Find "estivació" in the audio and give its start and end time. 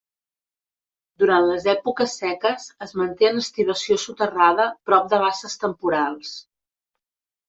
3.41-3.97